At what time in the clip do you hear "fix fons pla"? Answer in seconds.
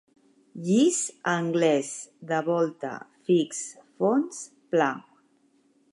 3.29-4.93